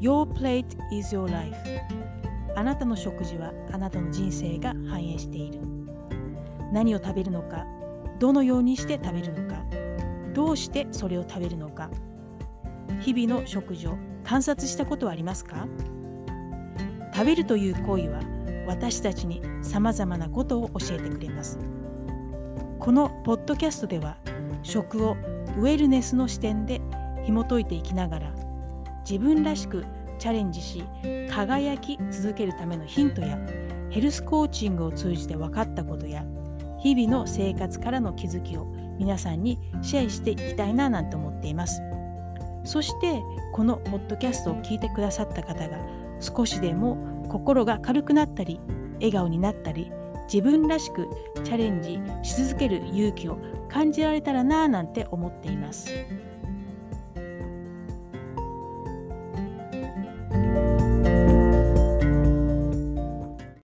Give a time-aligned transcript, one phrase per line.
[0.00, 1.54] Your plate is your life.
[2.56, 5.60] あなたの食事はあなたの人生が反映している。
[6.72, 7.66] 何を食べるのか
[8.18, 9.62] どのようにして食べるのか
[10.32, 11.90] どうしてそれを食べるのか。
[13.00, 15.68] 日々の食事を観察したことはありますか？
[17.12, 18.20] 食べるという行為は
[18.66, 21.58] 私たちにさまざまなことを教えてくれます。
[22.78, 24.16] このポッドキャストでは
[24.62, 25.18] 食を
[25.58, 26.80] ウェルネスの視点で
[27.22, 28.34] 紐解いていきながら
[29.08, 29.84] 自分らしく
[30.18, 30.84] チャレンジし
[31.30, 33.38] 輝き続けるためのヒントや
[33.90, 36.24] ヘルスコーチングを通じて分かったことや
[36.78, 38.66] 日々の生活からの気づきを
[38.98, 41.80] 皆さんにシェアしていきたいななんて思っています。
[42.64, 45.78] そしてこのポッドキャストを聞いてくださった方が
[46.20, 48.60] 少しでも心が軽くなったり
[48.96, 49.90] 笑顔になったり
[50.32, 51.08] 自分らしく
[51.42, 55.90] チャレンジし続ける勇気を感じられたらなぁなんて思っています。